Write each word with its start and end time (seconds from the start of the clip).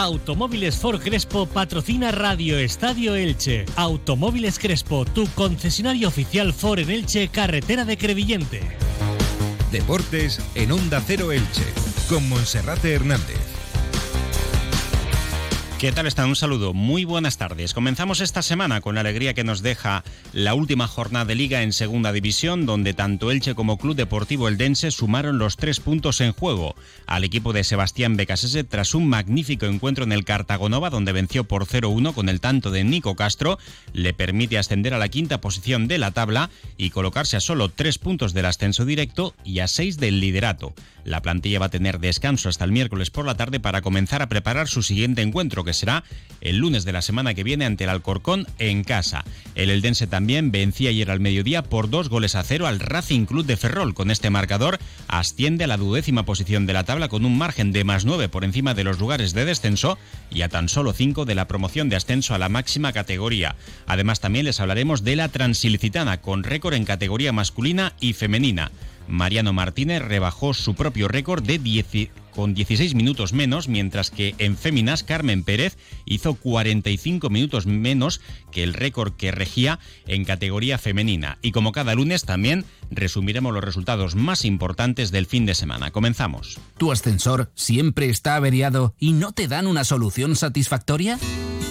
Automóviles 0.00 0.78
Ford 0.78 0.98
Crespo 0.98 1.44
patrocina 1.44 2.10
Radio 2.10 2.56
Estadio 2.56 3.14
Elche. 3.14 3.66
Automóviles 3.76 4.58
Crespo, 4.58 5.04
tu 5.04 5.26
concesionario 5.34 6.08
oficial 6.08 6.54
Ford 6.54 6.78
en 6.78 6.88
Elche, 6.88 7.28
carretera 7.28 7.84
de 7.84 7.98
Crevillente. 7.98 8.62
Deportes 9.70 10.40
en 10.54 10.72
Onda 10.72 11.02
Cero 11.06 11.32
Elche, 11.32 11.66
con 12.08 12.26
Monserrate 12.30 12.94
Hernández. 12.94 13.49
¿Qué 15.80 15.92
tal 15.92 16.06
están? 16.06 16.28
Un 16.28 16.36
saludo, 16.36 16.74
muy 16.74 17.06
buenas 17.06 17.38
tardes. 17.38 17.72
Comenzamos 17.72 18.20
esta 18.20 18.42
semana 18.42 18.82
con 18.82 18.96
la 18.96 19.00
alegría 19.00 19.32
que 19.32 19.44
nos 19.44 19.62
deja 19.62 20.04
la 20.34 20.52
última 20.52 20.86
jornada 20.86 21.24
de 21.24 21.34
liga 21.34 21.62
en 21.62 21.72
segunda 21.72 22.12
división, 22.12 22.66
donde 22.66 22.92
tanto 22.92 23.30
Elche 23.30 23.54
como 23.54 23.78
Club 23.78 23.96
Deportivo 23.96 24.46
Eldense 24.48 24.90
sumaron 24.90 25.38
los 25.38 25.56
tres 25.56 25.80
puntos 25.80 26.20
en 26.20 26.34
juego 26.34 26.74
al 27.06 27.24
equipo 27.24 27.54
de 27.54 27.64
Sebastián 27.64 28.18
Becasese 28.18 28.62
tras 28.62 28.94
un 28.94 29.08
magnífico 29.08 29.64
encuentro 29.64 30.04
en 30.04 30.12
el 30.12 30.26
Cartagonova, 30.26 30.90
donde 30.90 31.12
venció 31.12 31.44
por 31.44 31.64
0-1 31.64 32.12
con 32.12 32.28
el 32.28 32.42
tanto 32.42 32.70
de 32.70 32.84
Nico 32.84 33.16
Castro, 33.16 33.58
le 33.94 34.12
permite 34.12 34.58
ascender 34.58 34.92
a 34.92 34.98
la 34.98 35.08
quinta 35.08 35.40
posición 35.40 35.88
de 35.88 35.96
la 35.96 36.10
tabla 36.10 36.50
y 36.76 36.90
colocarse 36.90 37.38
a 37.38 37.40
solo 37.40 37.70
tres 37.70 37.96
puntos 37.96 38.34
del 38.34 38.44
ascenso 38.44 38.84
directo 38.84 39.34
y 39.44 39.60
a 39.60 39.66
seis 39.66 39.96
del 39.96 40.20
liderato. 40.20 40.74
La 41.04 41.22
plantilla 41.22 41.58
va 41.58 41.66
a 41.66 41.70
tener 41.70 41.98
descanso 41.98 42.48
hasta 42.48 42.64
el 42.64 42.72
miércoles 42.72 43.10
por 43.10 43.24
la 43.24 43.36
tarde 43.36 43.60
para 43.60 43.82
comenzar 43.82 44.22
a 44.22 44.28
preparar 44.28 44.68
su 44.68 44.82
siguiente 44.82 45.22
encuentro, 45.22 45.64
que 45.64 45.72
será 45.72 46.04
el 46.40 46.58
lunes 46.58 46.84
de 46.84 46.92
la 46.92 47.02
semana 47.02 47.34
que 47.34 47.44
viene 47.44 47.64
ante 47.64 47.84
el 47.84 47.90
Alcorcón 47.90 48.46
en 48.58 48.84
casa. 48.84 49.24
El 49.54 49.70
Eldense 49.70 50.06
también 50.06 50.50
vencía 50.50 50.90
ayer 50.90 51.10
al 51.10 51.20
mediodía 51.20 51.62
por 51.62 51.90
dos 51.90 52.08
goles 52.08 52.34
a 52.34 52.42
cero 52.42 52.66
al 52.66 52.80
Racing 52.80 53.24
Club 53.26 53.46
de 53.46 53.56
Ferrol. 53.56 53.94
Con 53.94 54.10
este 54.10 54.30
marcador 54.30 54.78
asciende 55.08 55.64
a 55.64 55.66
la 55.66 55.76
duodécima 55.76 56.24
posición 56.24 56.66
de 56.66 56.72
la 56.72 56.84
tabla 56.84 57.08
con 57.08 57.24
un 57.24 57.36
margen 57.36 57.72
de 57.72 57.84
más 57.84 58.04
nueve 58.04 58.28
por 58.28 58.44
encima 58.44 58.74
de 58.74 58.84
los 58.84 58.98
lugares 58.98 59.32
de 59.32 59.44
descenso 59.44 59.98
y 60.30 60.42
a 60.42 60.48
tan 60.48 60.68
solo 60.68 60.92
cinco 60.92 61.24
de 61.24 61.34
la 61.34 61.48
promoción 61.48 61.88
de 61.88 61.96
ascenso 61.96 62.34
a 62.34 62.38
la 62.38 62.48
máxima 62.48 62.92
categoría. 62.92 63.56
Además 63.86 64.20
también 64.20 64.44
les 64.44 64.60
hablaremos 64.60 65.04
de 65.04 65.16
la 65.16 65.28
Transilicitana 65.28 66.20
con 66.20 66.44
récord 66.44 66.74
en 66.74 66.84
categoría 66.84 67.32
masculina 67.32 67.94
y 68.00 68.12
femenina. 68.12 68.70
Mariano 69.10 69.52
Martínez 69.52 70.02
rebajó 70.02 70.54
su 70.54 70.74
propio 70.74 71.08
récord 71.08 71.42
de 71.42 71.58
10, 71.58 72.10
con 72.30 72.54
16 72.54 72.94
minutos 72.94 73.32
menos, 73.32 73.68
mientras 73.68 74.10
que 74.10 74.34
en 74.38 74.56
féminas 74.56 75.02
Carmen 75.02 75.44
Pérez 75.44 75.76
hizo 76.04 76.34
45 76.34 77.28
minutos 77.28 77.66
menos 77.66 78.20
que 78.50 78.62
el 78.62 78.74
récord 78.74 79.12
que 79.12 79.32
regía 79.32 79.78
en 80.06 80.24
categoría 80.24 80.78
femenina. 80.78 81.38
Y 81.42 81.52
como 81.52 81.72
cada 81.72 81.94
lunes 81.94 82.24
también 82.24 82.64
resumiremos 82.90 83.52
los 83.52 83.64
resultados 83.64 84.14
más 84.14 84.44
importantes 84.44 85.10
del 85.10 85.26
fin 85.26 85.46
de 85.46 85.54
semana. 85.54 85.90
Comenzamos. 85.90 86.58
¿Tu 86.78 86.92
ascensor 86.92 87.50
siempre 87.54 88.08
está 88.08 88.36
averiado 88.36 88.94
y 88.98 89.12
no 89.12 89.32
te 89.32 89.48
dan 89.48 89.66
una 89.66 89.84
solución 89.84 90.36
satisfactoria? 90.36 91.18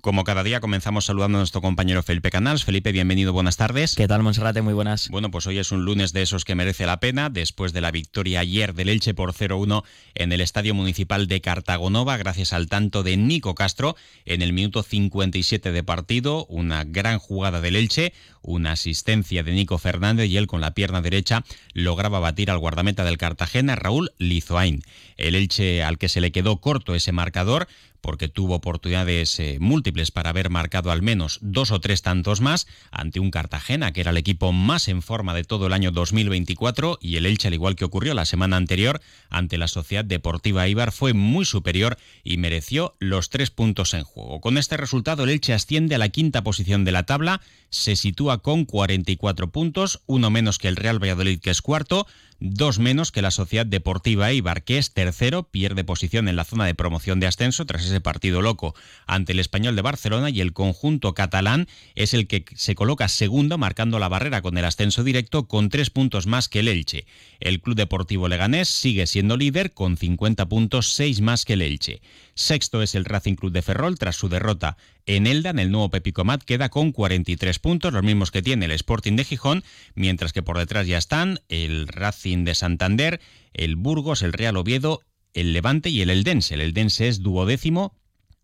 Como 0.00 0.24
cada 0.24 0.42
día 0.42 0.60
comenzamos 0.60 1.04
saludando 1.04 1.36
a 1.36 1.40
nuestro 1.40 1.60
compañero 1.60 2.02
Felipe 2.02 2.30
Canals. 2.30 2.64
Felipe, 2.64 2.90
bienvenido, 2.90 3.34
buenas 3.34 3.58
tardes. 3.58 3.94
¿Qué 3.94 4.08
tal, 4.08 4.22
Monserrate? 4.22 4.62
Muy 4.62 4.72
buenas. 4.72 5.10
Bueno, 5.10 5.30
pues 5.30 5.46
hoy 5.46 5.58
es 5.58 5.72
un 5.72 5.84
lunes 5.84 6.14
de 6.14 6.22
esos 6.22 6.46
que 6.46 6.54
merece 6.54 6.86
la 6.86 7.00
pena, 7.00 7.28
después 7.28 7.74
de 7.74 7.82
la 7.82 7.90
victoria 7.90 8.40
ayer 8.40 8.72
del 8.72 8.88
Elche 8.88 9.12
por 9.12 9.34
0-1 9.34 9.84
en 10.14 10.32
el 10.32 10.40
Estadio 10.40 10.74
Municipal 10.74 11.26
de 11.26 11.42
Cartagonova, 11.42 12.16
gracias 12.16 12.54
al 12.54 12.68
tanto 12.68 13.02
de 13.02 13.18
Nico 13.18 13.54
Castro 13.54 13.94
en 14.24 14.40
el 14.40 14.54
minuto 14.54 14.82
57 14.82 15.70
de 15.70 15.82
partido, 15.82 16.46
una 16.46 16.84
gran 16.84 17.18
jugada 17.18 17.60
del 17.60 17.76
Elche, 17.76 18.14
una 18.40 18.72
asistencia 18.72 19.42
de 19.42 19.52
Nico 19.52 19.76
Fernández 19.76 20.30
y 20.30 20.38
él 20.38 20.46
con 20.46 20.62
la 20.62 20.72
pierna 20.72 21.02
derecha 21.02 21.44
lograba 21.74 22.20
batir 22.20 22.50
al 22.50 22.58
guardameta 22.58 23.04
del 23.04 23.18
Cartagena, 23.18 23.76
Raúl 23.76 24.12
Lizoain. 24.16 24.82
El 25.18 25.34
Elche 25.34 25.82
al 25.82 25.98
que 25.98 26.08
se 26.08 26.22
le 26.22 26.32
quedó 26.32 26.62
corto 26.62 26.94
ese 26.94 27.12
marcador 27.12 27.68
porque 28.00 28.28
tuvo 28.28 28.56
oportunidades 28.56 29.38
eh, 29.40 29.58
múltiples 29.60 30.10
para 30.10 30.30
haber 30.30 30.50
marcado 30.50 30.90
al 30.90 31.02
menos 31.02 31.38
dos 31.42 31.70
o 31.70 31.80
tres 31.80 32.02
tantos 32.02 32.40
más 32.40 32.66
ante 32.90 33.20
un 33.20 33.30
Cartagena 33.30 33.92
que 33.92 34.00
era 34.00 34.10
el 34.10 34.16
equipo 34.16 34.52
más 34.52 34.88
en 34.88 35.02
forma 35.02 35.34
de 35.34 35.44
todo 35.44 35.66
el 35.66 35.72
año 35.72 35.90
2024 35.90 36.98
y 37.00 37.16
el 37.16 37.26
Elche 37.26 37.48
al 37.48 37.54
igual 37.54 37.76
que 37.76 37.84
ocurrió 37.84 38.14
la 38.14 38.24
semana 38.24 38.56
anterior 38.56 39.00
ante 39.28 39.58
la 39.58 39.68
Sociedad 39.68 40.04
Deportiva 40.04 40.68
Ibar 40.68 40.92
fue 40.92 41.12
muy 41.12 41.44
superior 41.44 41.96
y 42.24 42.36
mereció 42.36 42.94
los 42.98 43.30
tres 43.30 43.50
puntos 43.50 43.94
en 43.94 44.04
juego. 44.04 44.40
Con 44.40 44.58
este 44.58 44.76
resultado 44.76 45.24
el 45.24 45.30
Elche 45.30 45.52
asciende 45.52 45.94
a 45.94 45.98
la 45.98 46.08
quinta 46.08 46.42
posición 46.42 46.84
de 46.84 46.92
la 46.92 47.04
tabla, 47.04 47.40
se 47.70 47.96
sitúa 47.96 48.38
con 48.38 48.64
44 48.64 49.50
puntos, 49.50 50.00
uno 50.06 50.30
menos 50.30 50.58
que 50.58 50.68
el 50.68 50.76
Real 50.76 51.02
Valladolid 51.02 51.40
que 51.40 51.50
es 51.50 51.62
cuarto, 51.62 52.06
dos 52.40 52.78
menos 52.78 53.12
que 53.12 53.22
la 53.22 53.30
Sociedad 53.30 53.66
Deportiva 53.66 54.30
Eibar, 54.30 54.64
que 54.64 54.78
es 54.78 54.92
tercero, 54.92 55.44
pierde 55.44 55.84
posición 55.84 56.26
en 56.26 56.36
la 56.36 56.44
zona 56.44 56.64
de 56.64 56.74
promoción 56.74 57.20
de 57.20 57.26
ascenso 57.26 57.66
tras 57.66 57.84
ese 57.84 58.00
partido 58.00 58.40
loco 58.42 58.74
ante 59.06 59.32
el 59.32 59.38
Español 59.38 59.76
de 59.76 59.82
Barcelona 59.82 60.30
y 60.30 60.40
el 60.40 60.52
conjunto 60.52 61.14
catalán 61.14 61.68
es 61.94 62.14
el 62.14 62.26
que 62.26 62.44
se 62.54 62.74
coloca 62.74 63.08
segundo, 63.08 63.58
marcando 63.58 63.98
la 63.98 64.08
barrera 64.08 64.40
con 64.40 64.56
el 64.56 64.64
ascenso 64.64 65.04
directo 65.04 65.46
con 65.46 65.68
tres 65.68 65.90
puntos 65.90 66.26
más 66.26 66.48
que 66.48 66.60
el 66.60 66.68
Elche. 66.68 67.06
El 67.40 67.60
Club 67.60 67.76
Deportivo 67.76 68.28
Leganés 68.28 68.68
sigue 68.68 69.06
siendo 69.06 69.36
líder 69.36 69.72
con 69.72 69.96
50 69.96 70.48
puntos, 70.48 70.92
seis 70.94 71.20
más 71.20 71.44
que 71.44 71.52
el 71.52 71.62
Elche. 71.62 72.00
Sexto 72.34 72.82
es 72.82 72.94
el 72.94 73.04
Racing 73.04 73.34
Club 73.34 73.52
de 73.52 73.60
Ferrol 73.62 73.98
tras 73.98 74.16
su 74.16 74.30
derrota 74.30 74.78
en 75.16 75.26
Elda, 75.26 75.50
en 75.50 75.58
el 75.58 75.72
nuevo 75.72 75.90
Pepicomat, 75.90 76.42
queda 76.44 76.68
con 76.68 76.92
43 76.92 77.58
puntos, 77.58 77.92
los 77.92 78.04
mismos 78.04 78.30
que 78.30 78.42
tiene 78.42 78.66
el 78.66 78.70
Sporting 78.70 79.16
de 79.16 79.24
Gijón, 79.24 79.64
mientras 79.94 80.32
que 80.32 80.42
por 80.42 80.56
detrás 80.56 80.86
ya 80.86 80.98
están 80.98 81.40
el 81.48 81.88
Racing 81.88 82.44
de 82.44 82.54
Santander, 82.54 83.20
el 83.52 83.74
Burgos, 83.74 84.22
el 84.22 84.32
Real 84.32 84.56
Oviedo, 84.56 85.00
el 85.34 85.52
Levante 85.52 85.90
y 85.90 86.02
el 86.02 86.10
Eldense. 86.10 86.54
El 86.54 86.60
Eldense 86.60 87.08
es 87.08 87.22
duodécimo 87.22 87.92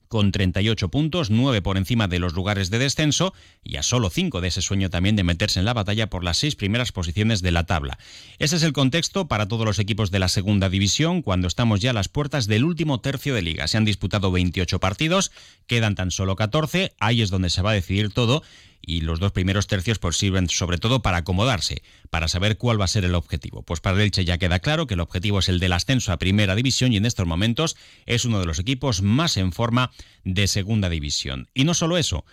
con 0.09 0.33
38 0.33 0.89
puntos, 0.89 1.31
9 1.31 1.63
por 1.63 1.77
encima 1.77 2.09
de 2.09 2.19
los 2.19 2.35
lugares 2.35 2.71
de 2.71 2.79
descenso 2.79 3.35
y 3.63 3.77
a 3.77 3.83
solo 3.83 4.11
5 4.11 4.41
de 4.41 4.49
ese 4.49 4.63
sueño 4.63 4.91
también 4.91 5.17
de 5.17 5.25
meterse 5.25 5.59
en 5.59 5.65
la 5.65 5.75
batalla 5.75 6.09
por 6.09 6.25
las 6.25 6.39
seis 6.39 6.57
primeras 6.57 6.93
posiciones 6.93 7.43
de 7.43 7.53
la 7.53 7.65
tabla. 7.65 7.99
Ese 8.39 8.57
es 8.57 8.63
el 8.63 8.73
contexto 8.73 9.29
para 9.29 9.49
todos 9.49 9.65
los 9.65 9.79
equipos 9.79 10.11
de 10.11 10.19
la 10.19 10.29
segunda 10.29 10.69
división 10.69 11.23
cuando 11.23 11.49
estamos 11.49 11.81
ya 11.81 11.91
a 11.91 11.95
las 11.95 12.09
puertas 12.09 12.47
del 12.47 12.65
último 12.65 13.01
tercio 13.01 13.35
de 13.35 13.43
liga. 13.43 13.69
Se 13.69 13.77
han 13.77 13.85
disputado 13.85 14.31
28 14.31 14.79
partidos, 14.81 15.33
quedan 15.67 15.95
tan 15.95 16.11
solo 16.11 16.37
14, 16.37 16.93
ahí 16.99 17.23
es 17.23 17.31
donde 17.31 17.51
se 17.51 17.63
va 17.63 17.71
a 17.71 17.75
decidir 17.75 18.13
todo 18.13 18.43
y 18.81 19.01
los 19.01 19.21
dos 19.21 19.33
primeros 19.33 19.67
tercios 19.67 19.99
pues 19.99 20.17
sirven 20.17 20.49
sobre 20.49 20.79
todo 20.79 21.03
para 21.03 21.19
acomodarse, 21.19 21.83
para 22.11 22.29
saber 22.29 22.57
cuál 22.57 22.81
va 22.81 22.85
a 22.85 22.89
ser 22.89 23.05
el 23.05 23.15
objetivo. 23.15 23.63
Pues 23.63 23.81
para 23.81 23.97
el 23.97 24.03
Elche 24.03 24.25
ya 24.25 24.39
queda 24.39 24.59
claro 24.59 24.87
que 24.87 24.95
el 24.95 25.01
objetivo 25.01 25.39
es 25.39 25.49
el 25.49 25.61
del 25.61 25.73
ascenso 25.73 26.13
a 26.13 26.19
primera 26.19 26.55
división 26.55 26.93
y 26.93 26.97
en 26.97 27.07
estos 27.07 27.27
momentos 27.27 27.77
es 28.07 28.25
uno 28.25 28.41
de 28.41 28.47
los 28.47 28.59
equipos 28.59 29.03
más 29.03 29.37
en 29.37 29.53
forma 29.53 29.91
de 30.25 30.47
segunda 30.47 30.89
división. 30.89 31.49
Y 31.55 31.65
no 31.65 31.75
solo 31.75 31.99
eso, 31.99 32.25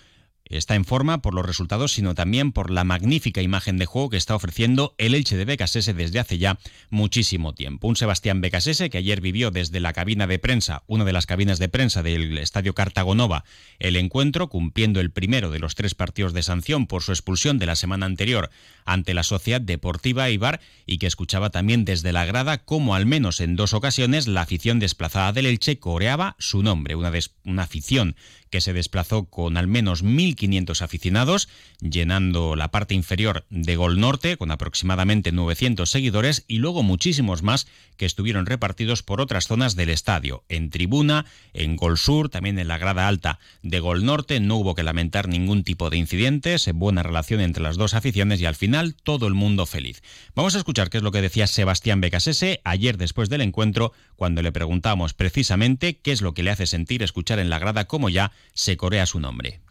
Está 0.46 0.76
en 0.76 0.84
forma 0.84 1.22
por 1.22 1.34
los 1.34 1.46
resultados, 1.46 1.94
sino 1.94 2.16
también 2.16 2.52
por 2.52 2.70
la 2.70 2.84
magnífica 2.84 3.42
imagen 3.42 3.78
de 3.78 3.86
juego 3.86 4.10
que 4.10 4.18
está 4.18 4.36
ofreciendo 4.36 4.94
el 4.98 5.16
Elche 5.16 5.38
de 5.38 5.46
Becasese 5.46 5.94
desde 5.94 6.20
hace 6.20 6.38
ya 6.38 6.60
muchísimo 6.90 7.54
tiempo. 7.54 7.88
Un 7.88 7.96
Sebastián 7.96 8.42
Becasese 8.42 8.90
que 8.90 8.98
ayer 8.98 9.22
vivió 9.22 9.52
desde 9.52 9.80
la 9.80 9.94
cabina 9.94 10.28
de 10.28 10.40
prensa, 10.40 10.84
una 10.88 11.06
de 11.06 11.14
las 11.14 11.26
cabinas 11.26 11.60
de 11.60 11.70
prensa 11.70 12.04
del 12.04 12.38
Estadio 12.38 12.74
Cartagonova, 12.74 13.46
el 13.80 13.96
encuentro, 13.96 14.50
cumpliendo 14.50 15.00
el 15.00 15.12
primero 15.12 15.50
de 15.50 15.60
los 15.60 15.76
tres 15.76 15.96
partidos 15.96 16.34
de 16.34 16.44
sanción 16.44 16.88
por 16.88 17.04
su 17.04 17.14
expulsión 17.14 17.58
de 17.58 17.66
la 17.66 17.76
semana 17.76 18.06
anterior 18.06 18.50
ante 18.86 19.14
la 19.14 19.24
Sociedad 19.24 19.62
Deportiva 19.62 20.30
Ibar 20.30 20.60
y 20.86 20.98
que 20.98 21.08
escuchaba 21.08 21.52
también 21.52 21.86
desde 21.86 22.12
la 22.12 22.26
grada 22.26 22.58
cómo 22.58 22.96
al 22.96 23.06
menos 23.06 23.40
en 23.40 23.56
dos 23.56 23.74
ocasiones 23.74 24.28
la 24.28 24.42
afición 24.42 24.80
desplazada 24.80 25.32
del 25.32 25.46
Elche 25.46 25.80
coreaba 25.80 26.36
su 26.38 26.64
nombre, 26.64 26.96
una, 26.96 27.12
una 27.46 27.64
afición 27.64 28.16
que 28.54 28.62
se 28.62 28.72
desplazó 28.72 29.26
con 29.26 29.58
al 29.58 29.66
menos 29.66 30.04
1.500 30.04 30.84
aficionados, 30.84 31.50
llenando 31.82 32.56
la 32.56 32.70
parte 32.70 32.94
inferior 32.94 33.48
de 33.50 33.76
Gol 33.76 34.00
Norte 34.00 34.38
con 34.38 34.52
aproximadamente 34.52 35.32
900 35.32 35.90
seguidores 35.90 36.46
y 36.48 36.60
luego 36.60 36.84
muchísimos 36.84 37.42
más 37.42 37.66
que 37.98 38.06
estuvieron 38.06 38.46
repartidos 38.46 39.02
por 39.02 39.22
otras 39.22 39.48
zonas 39.48 39.76
del 39.76 39.90
estadio, 39.90 40.44
en 40.50 40.70
tribuna, 40.70 41.26
en 41.54 41.78
Gol 41.78 41.98
Sur, 41.98 42.30
también 42.30 42.60
en 42.60 42.68
la 42.68 42.78
grada 42.78 43.08
alta 43.08 43.40
de 43.64 43.80
Gol 43.80 44.06
Norte. 44.06 44.40
No 44.40 44.58
hubo 44.58 44.76
que 44.76 44.84
lamentar 44.84 45.28
ningún 45.28 45.64
tipo 45.64 45.90
de 45.90 45.98
incidentes, 45.98 46.72
buena 46.76 47.02
relación 47.02 47.42
entre 47.42 47.64
las 47.64 47.76
dos 47.76 47.96
aficiones 47.96 48.40
y 48.40 48.46
al 48.46 48.54
final 48.54 48.94
todo 48.94 49.26
el 49.26 49.34
mundo 49.34 49.66
feliz. 49.66 50.04
Vamos 50.36 50.54
a 50.54 50.60
escuchar 50.60 50.92
qué 50.92 50.98
es 50.98 51.04
lo 51.04 51.12
que 51.12 51.24
decía 51.24 51.48
Sebastián 51.48 52.02
Becasese 52.02 52.62
ayer 52.66 52.98
después 52.98 53.30
del 53.30 53.42
encuentro, 53.42 53.94
cuando 54.16 54.44
le 54.44 54.52
preguntamos 54.52 55.16
precisamente 55.16 55.98
qué 55.98 56.12
es 56.12 56.22
lo 56.22 56.36
que 56.36 56.44
le 56.44 56.52
hace 56.52 56.68
sentir 56.68 57.02
escuchar 57.02 57.40
en 57.40 57.50
la 57.50 57.58
grada 57.58 57.86
como 57.86 58.10
ya 58.10 58.32
se 58.54 58.78
corea 58.78 59.06
su 59.06 59.20
nombre. 59.20 59.62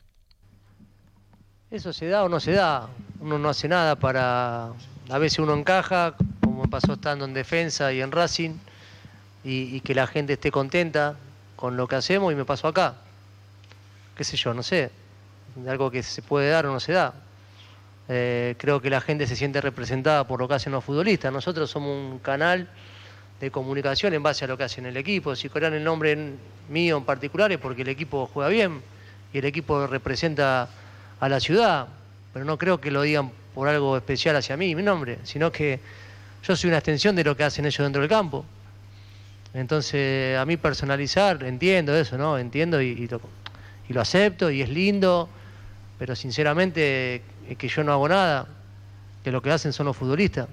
Eso 1.71 1.93
se 1.93 2.07
da 2.07 2.25
o 2.25 2.29
no 2.29 2.39
se 2.39 2.53
da. 2.53 2.89
Uno 3.21 3.39
no 3.39 3.49
hace 3.49 3.69
nada 3.69 3.97
para... 3.97 4.73
A 5.09 5.19
veces 5.19 5.39
uno 5.39 5.55
encaja, 5.55 6.15
como 6.43 6.69
pasó 6.69 6.95
estando 6.95 7.25
en 7.25 7.35
defensa 7.35 7.93
y 7.93 8.01
en 8.01 8.13
Racing, 8.13 8.57
y, 9.45 9.81
que 9.81 9.95
la 9.95 10.07
gente 10.07 10.35
esté 10.35 10.51
contenta 10.51 11.17
con 11.57 11.77
lo 11.77 11.89
que 11.89 11.97
hacemos 11.97 12.33
y 12.33 12.37
me 12.37 12.45
pasó 12.45 12.69
acá. 12.69 12.95
Qué 14.17 14.25
sé 14.25 14.37
yo, 14.37 14.55
no 14.55 14.63
sé, 14.63 14.91
algo 15.67 15.91
que 15.91 16.03
se 16.03 16.23
puede 16.23 16.51
dar 16.51 16.67
o 16.67 16.73
no 16.73 16.81
se 16.81 16.93
da. 16.93 17.15
Eh, 18.09 18.55
creo 18.59 18.81
que 18.81 18.91
la 18.91 19.01
gente 19.01 19.27
se 19.27 19.37
siente 19.37 19.61
representada 19.61 20.27
por 20.27 20.41
lo 20.41 20.49
que 20.49 20.55
hacen 20.55 20.73
los 20.73 20.85
futbolistas. 20.85 21.33
Nosotros 21.33 21.71
somos 21.71 21.91
un 21.91 22.19
canal 22.19 22.69
de 23.43 23.51
comunicación 23.51 24.15
en 24.15 24.23
base 24.23 24.45
a 24.45 24.49
lo 24.49 24.57
que 24.57 24.63
hacen 24.63 24.87
el 24.87 24.97
equipo. 24.97 25.35
Si 25.35 25.49
corean 25.49 25.75
el 25.75 25.83
nombre 25.83 26.17
mío 26.69 26.97
en 26.97 27.05
particular 27.05 27.51
es 27.51 27.59
porque 27.59 27.83
el 27.83 27.89
equipo 27.89 28.31
juega 28.33 28.49
bien 28.49 28.81
y 29.33 29.39
el 29.39 29.45
equipo 29.45 29.85
representa 29.89 30.69
a 31.19 31.29
la 31.29 31.41
ciudad, 31.41 31.89
pero 32.33 32.45
no 32.45 32.57
creo 32.57 32.81
que 32.81 32.93
lo 32.93 33.03
digan 33.03 33.33
por 33.53 33.67
algo 33.67 33.97
especial 33.97 34.37
hacia 34.37 34.57
mí, 34.57 34.77
mi 34.77 34.85
nombre, 34.85 35.19
sino 35.25 35.51
que 35.51 35.81
yo 36.45 36.55
soy 36.55 36.69
una 36.69 36.79
extensión 36.79 37.17
de 37.17 37.25
lo 37.25 37.37
que 37.37 37.43
hacen 37.43 37.67
ellos 37.67 37.85
dentro 37.85 38.01
del 38.01 38.09
campo. 38.09 38.45
Entonces, 39.55 40.39
a 40.39 40.45
mí 40.45 40.57
personalizar, 40.57 41.43
entiendo 41.43 41.97
eso, 41.97 42.17
¿no? 42.17 42.39
Entiendo 42.39 42.81
y, 42.81 43.09
lo, 43.89 44.01
acepto 44.01 44.53
y 44.53 44.63
es 44.63 44.69
lindo, 44.69 45.29
pero 45.99 46.15
sinceramente 46.15 47.23
es 47.49 47.59
que 47.59 47.67
yo 47.67 47.83
no 47.83 47.91
hago 47.91 48.09
nada, 48.09 48.47
que 49.25 49.33
lo 49.33 49.43
que 49.43 49.51
hacen 49.51 49.73
son 49.73 49.87
los 49.87 49.97
futbolistas. 49.97 50.47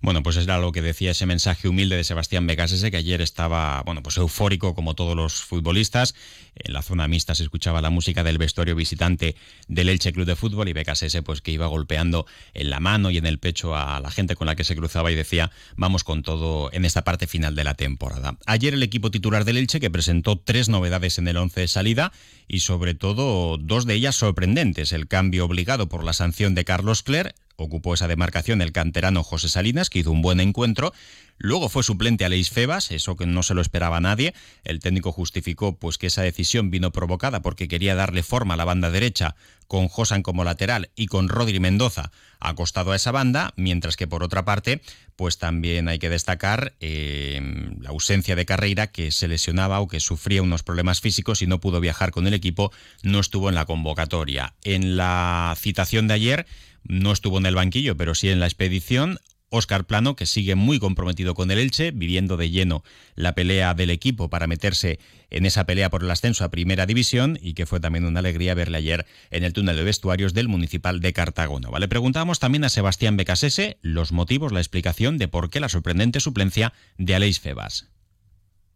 Bueno, 0.00 0.22
pues 0.22 0.36
era 0.36 0.58
lo 0.58 0.70
que 0.70 0.80
decía 0.80 1.10
ese 1.10 1.26
mensaje 1.26 1.68
humilde 1.68 1.96
de 1.96 2.04
Sebastián 2.04 2.46
Becasese, 2.46 2.90
que 2.90 2.96
ayer 2.98 3.20
estaba, 3.20 3.82
bueno, 3.84 4.02
pues 4.02 4.16
eufórico 4.16 4.74
como 4.74 4.94
todos 4.94 5.16
los 5.16 5.42
futbolistas. 5.42 6.14
En 6.54 6.72
la 6.72 6.82
zona 6.82 7.08
mixta 7.08 7.34
se 7.34 7.42
escuchaba 7.42 7.82
la 7.82 7.90
música 7.90 8.22
del 8.22 8.38
vestuario 8.38 8.76
visitante 8.76 9.34
del 9.66 9.88
Elche 9.88 10.12
Club 10.12 10.26
de 10.26 10.36
Fútbol 10.36 10.68
y 10.68 10.72
Becasese, 10.72 11.22
pues 11.22 11.40
que 11.40 11.50
iba 11.50 11.66
golpeando 11.66 12.26
en 12.54 12.70
la 12.70 12.78
mano 12.78 13.10
y 13.10 13.18
en 13.18 13.26
el 13.26 13.38
pecho 13.38 13.76
a 13.76 13.98
la 13.98 14.10
gente 14.12 14.36
con 14.36 14.46
la 14.46 14.54
que 14.54 14.64
se 14.64 14.76
cruzaba 14.76 15.10
y 15.10 15.16
decía, 15.16 15.50
vamos 15.76 16.04
con 16.04 16.22
todo 16.22 16.70
en 16.72 16.84
esta 16.84 17.02
parte 17.02 17.26
final 17.26 17.56
de 17.56 17.64
la 17.64 17.74
temporada. 17.74 18.38
Ayer 18.46 18.74
el 18.74 18.84
equipo 18.84 19.10
titular 19.10 19.44
del 19.44 19.56
Elche 19.56 19.80
que 19.80 19.90
presentó 19.90 20.38
tres 20.38 20.68
novedades 20.68 21.18
en 21.18 21.26
el 21.26 21.36
once 21.36 21.60
de 21.60 21.68
salida 21.68 22.12
y 22.46 22.60
sobre 22.60 22.94
todo 22.94 23.56
dos 23.58 23.84
de 23.84 23.94
ellas 23.94 24.14
sorprendentes. 24.14 24.92
El 24.92 25.08
cambio 25.08 25.44
obligado 25.44 25.88
por 25.88 26.04
la 26.04 26.12
sanción 26.12 26.54
de 26.54 26.64
Carlos 26.64 27.02
Cler, 27.02 27.34
ocupó 27.64 27.94
esa 27.94 28.08
demarcación 28.08 28.62
el 28.62 28.72
canterano 28.72 29.22
José 29.22 29.48
Salinas, 29.48 29.90
que 29.90 29.98
hizo 29.98 30.12
un 30.12 30.22
buen 30.22 30.40
encuentro. 30.40 30.92
Luego 31.38 31.68
fue 31.68 31.82
suplente 31.82 32.24
a 32.24 32.28
Leis 32.28 32.50
Febas, 32.50 32.90
eso 32.90 33.16
que 33.16 33.26
no 33.26 33.42
se 33.42 33.54
lo 33.54 33.60
esperaba 33.60 34.00
nadie. 34.00 34.34
El 34.64 34.80
técnico 34.80 35.12
justificó 35.12 35.76
pues 35.76 35.96
que 35.96 36.08
esa 36.08 36.22
decisión 36.22 36.70
vino 36.70 36.90
provocada 36.92 37.42
porque 37.42 37.68
quería 37.68 37.94
darle 37.94 38.22
forma 38.22 38.54
a 38.54 38.56
la 38.56 38.64
banda 38.64 38.90
derecha 38.90 39.36
con 39.68 39.88
Josan 39.88 40.22
como 40.22 40.44
lateral 40.44 40.90
y 40.96 41.06
con 41.06 41.28
Rodri 41.28 41.60
Mendoza 41.60 42.10
acostado 42.40 42.92
a 42.92 42.96
esa 42.96 43.12
banda, 43.12 43.52
mientras 43.56 43.96
que 43.96 44.06
por 44.06 44.22
otra 44.22 44.44
parte, 44.44 44.80
pues 45.16 45.38
también 45.38 45.88
hay 45.88 45.98
que 45.98 46.08
destacar 46.08 46.74
eh, 46.80 47.40
la 47.80 47.90
ausencia 47.90 48.36
de 48.36 48.46
Carreira, 48.46 48.88
que 48.88 49.10
se 49.10 49.28
lesionaba 49.28 49.80
o 49.80 49.88
que 49.88 50.00
sufría 50.00 50.42
unos 50.42 50.62
problemas 50.62 51.00
físicos 51.00 51.42
y 51.42 51.46
no 51.46 51.60
pudo 51.60 51.80
viajar 51.80 52.10
con 52.10 52.26
el 52.26 52.34
equipo, 52.34 52.72
no 53.02 53.20
estuvo 53.20 53.48
en 53.48 53.54
la 53.54 53.66
convocatoria. 53.66 54.54
En 54.62 54.96
la 54.96 55.54
citación 55.58 56.08
de 56.08 56.14
ayer, 56.14 56.46
no 56.84 57.12
estuvo 57.12 57.38
en 57.38 57.46
el 57.46 57.54
banquillo, 57.54 57.96
pero 57.96 58.14
sí 58.14 58.30
en 58.30 58.40
la 58.40 58.46
expedición. 58.46 59.18
Óscar 59.50 59.84
Plano, 59.84 60.16
que 60.16 60.26
sigue 60.26 60.54
muy 60.54 60.78
comprometido 60.78 61.34
con 61.34 61.50
el 61.50 61.58
Elche, 61.58 61.90
viviendo 61.90 62.36
de 62.36 62.50
lleno 62.50 62.82
la 63.14 63.34
pelea 63.34 63.74
del 63.74 63.90
equipo 63.90 64.28
para 64.28 64.46
meterse 64.46 64.98
en 65.30 65.46
esa 65.46 65.64
pelea 65.64 65.90
por 65.90 66.02
el 66.02 66.10
ascenso 66.10 66.44
a 66.44 66.50
Primera 66.50 66.86
División 66.86 67.38
y 67.40 67.54
que 67.54 67.66
fue 67.66 67.80
también 67.80 68.04
una 68.04 68.20
alegría 68.20 68.54
verle 68.54 68.78
ayer 68.78 69.06
en 69.30 69.44
el 69.44 69.52
túnel 69.52 69.76
de 69.76 69.84
vestuarios 69.84 70.34
del 70.34 70.48
Municipal 70.48 71.00
de 71.00 71.12
Cartago. 71.12 71.58
Le 71.78 71.88
preguntamos 71.88 72.38
también 72.38 72.64
a 72.64 72.68
Sebastián 72.68 73.16
Becasese 73.16 73.78
los 73.82 74.12
motivos, 74.12 74.52
la 74.52 74.60
explicación 74.60 75.18
de 75.18 75.28
por 75.28 75.50
qué 75.50 75.60
la 75.60 75.68
sorprendente 75.68 76.20
suplencia 76.20 76.72
de 76.98 77.14
Aleix 77.14 77.40
Febas. 77.40 77.88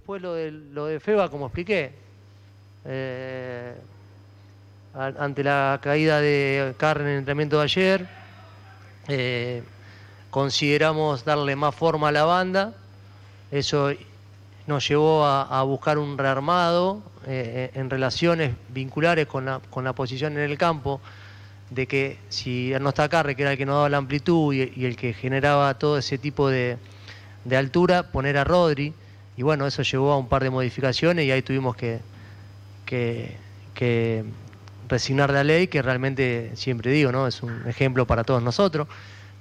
Fue 0.05 0.21
lo 0.21 0.35
de, 0.35 0.51
lo 0.51 0.87
de 0.87 1.01
Febas, 1.01 1.31
como 1.31 1.47
expliqué. 1.47 1.93
Eh, 2.85 3.75
ante 4.95 5.45
la 5.45 5.81
caída 5.83 6.21
de 6.21 6.75
Carr 6.77 7.01
en 7.01 7.07
el 7.09 7.19
entrenamiento 7.19 7.59
de 7.59 7.65
ayer. 7.65 8.09
Eh, 9.09 9.63
consideramos 10.33 11.27
darle 11.27 11.55
más 11.57 11.75
forma 11.75 12.09
a 12.09 12.13
la 12.13 12.25
banda. 12.25 12.73
Eso 13.51 13.93
nos 14.67 14.89
llevó 14.89 15.27
a, 15.27 15.63
buscar 15.63 15.99
un 15.99 16.17
rearmado 16.17 17.03
eh, 17.27 17.71
en 17.75 17.91
relaciones 17.91 18.55
vinculares 18.71 19.27
con 19.27 19.45
la, 19.45 19.93
posición 19.93 20.33
en 20.33 20.51
el 20.51 20.57
campo, 20.57 21.03
de 21.69 21.87
que 21.87 22.17
si 22.31 22.73
no 22.81 22.89
está 22.89 23.11
Carre, 23.11 23.37
que 23.37 23.43
era 23.43 23.53
el 23.53 23.59
que 23.59 23.67
nos 23.67 23.75
daba 23.75 23.91
la 23.91 23.99
amplitud 23.99 24.55
y, 24.55 24.87
el 24.87 24.97
que 24.97 25.13
generaba 25.13 25.75
todo 25.75 25.99
ese 25.99 26.17
tipo 26.17 26.49
de, 26.49 26.79
altura, 27.55 28.05
poner 28.11 28.39
a 28.39 28.45
Rodri. 28.45 28.95
Y 29.37 29.43
bueno, 29.43 29.67
eso 29.67 29.83
llevó 29.83 30.13
a 30.13 30.17
un 30.17 30.29
par 30.29 30.43
de 30.43 30.49
modificaciones 30.49 31.27
y 31.27 31.31
ahí 31.31 31.43
tuvimos 31.43 31.77
que, 31.77 32.01
que 32.87 34.25
resignar 34.89 35.31
la 35.31 35.45
ley, 35.45 35.67
que 35.67 35.83
realmente 35.83 36.53
siempre 36.55 36.91
digo, 36.91 37.13
¿no? 37.13 37.27
Es 37.27 37.43
un 37.43 37.69
ejemplo 37.69 38.07
para 38.07 38.25
todos 38.25 38.43
nosotros. 38.43 38.89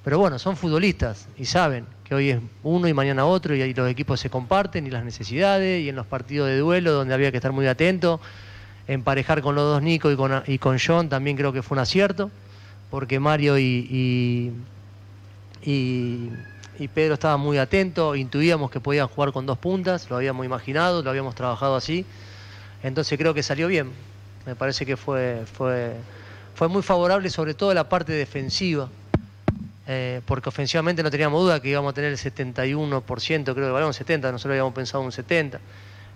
Pero 0.04 0.18
bueno, 0.18 0.40
son 0.40 0.58
futbolistas 0.58 1.28
y 1.38 1.46
saben 1.46 1.86
que 2.04 2.16
hoy 2.16 2.32
es 2.32 2.40
uno 2.64 2.88
y 2.88 2.94
mañana 2.94 3.26
otro 3.26 3.56
y 3.56 3.62
ahí 3.62 3.74
los 3.74 3.90
equipos 3.90 4.20
se 4.20 4.30
comparten 4.30 4.88
y 4.88 4.90
las 4.90 5.06
necesidades 5.06 5.82
y 5.82 5.90
en 5.90 5.96
los 5.96 6.08
partidos 6.08 6.48
de 6.48 6.58
duelo 6.58 6.92
donde 6.92 7.14
había 7.14 7.30
que 7.30 7.38
estar 7.38 7.52
muy 7.52 7.68
atento, 7.68 8.20
emparejar 8.88 9.42
con 9.42 9.54
los 9.54 9.64
dos 9.64 9.82
Nico 9.82 10.12
y 10.12 10.16
con, 10.16 10.44
y 10.48 10.58
con 10.58 10.78
John 10.84 11.08
también 11.08 11.38
creo 11.38 11.54
que 11.54 11.62
fue 11.62 11.76
un 11.76 11.80
acierto, 11.84 12.32
porque 12.90 13.20
Mario 13.20 13.60
y, 13.60 14.52
y, 15.64 16.88
Pedro 16.96 17.14
estaban 17.14 17.40
muy 17.40 17.60
atentos, 17.60 18.18
intuíamos 18.18 18.72
que 18.72 18.80
podían 18.80 19.08
jugar 19.08 19.32
con 19.32 19.46
dos 19.46 19.60
puntas, 19.60 20.10
lo 20.10 20.16
habíamos 20.16 20.46
imaginado, 20.46 21.04
lo 21.04 21.10
habíamos 21.12 21.36
trabajado 21.36 21.76
así, 21.76 22.06
entonces 22.82 23.18
creo 23.20 23.36
que 23.36 23.44
salió 23.44 23.68
bien. 23.68 23.92
Me 24.48 24.56
parece 24.56 24.86
que 24.86 24.98
fue, 24.98 25.44
fue, 25.54 25.94
fue 26.56 26.68
muy 26.68 26.82
favorable, 26.82 27.30
sobre 27.30 27.54
todo 27.54 27.74
la 27.76 27.88
parte 27.88 28.12
defensiva, 28.14 28.90
eh, 29.94 30.22
porque 30.26 30.48
ofensivamente 30.48 31.04
no 31.04 31.12
teníamos 31.12 31.42
duda 31.42 31.60
que 31.60 31.68
íbamos 31.68 31.92
a 31.92 31.94
tener 31.94 32.12
el 32.12 32.18
71%, 32.18 33.44
creo 33.44 33.56
que 33.56 33.72
balón 33.72 33.94
70, 33.94 34.32
nosotros 34.32 34.54
habíamos 34.54 34.74
pensado 34.74 35.04
un 35.04 35.12
70. 35.12 35.60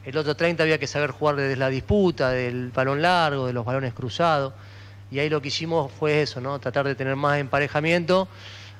El 0.05 0.15
otro 0.15 0.33
30 0.33 0.63
había 0.63 0.77
que 0.77 0.87
saber 0.87 1.11
jugar 1.11 1.35
desde 1.35 1.57
la 1.57 1.67
disputa, 1.67 2.29
del 2.29 2.71
balón 2.71 3.01
largo, 3.01 3.47
de 3.47 3.51
los 3.51 3.65
balones 3.65 3.93
cruzados. 3.93 4.53
Y 5.11 5.19
ahí 5.19 5.27
lo 5.27 5.41
que 5.41 5.49
hicimos 5.49 5.91
fue 5.91 6.21
eso, 6.21 6.39
¿no? 6.39 6.57
Tratar 6.57 6.87
de 6.87 6.95
tener 6.95 7.17
más 7.17 7.37
emparejamiento 7.37 8.29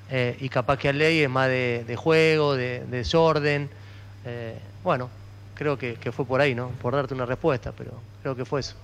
eh, 0.09 0.37
y 0.39 0.47
capaz 0.47 0.77
que 0.77 0.87
a 0.87 0.93
ley 0.93 1.23
es 1.23 1.29
más 1.29 1.49
de, 1.49 1.95
juego, 1.97 2.55
de, 2.55 2.85
desorden. 2.85 3.69
Eh, 4.23 4.57
bueno, 4.81 5.09
creo 5.55 5.77
que, 5.77 5.95
que 5.95 6.13
fue 6.13 6.23
por 6.23 6.39
ahí, 6.39 6.55
¿no? 6.55 6.69
Por 6.81 6.95
darte 6.95 7.13
una 7.13 7.25
respuesta, 7.25 7.73
pero 7.77 7.91
creo 8.21 8.33
que 8.33 8.45
fue 8.45 8.61
eso. 8.61 8.75